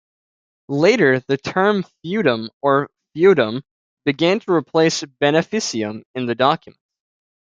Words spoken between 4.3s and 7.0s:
to replace "beneficium" in the documents.